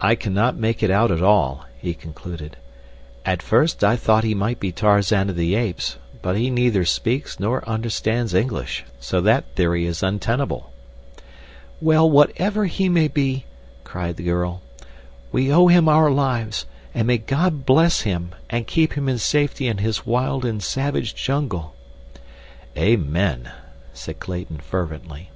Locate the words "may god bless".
17.06-18.00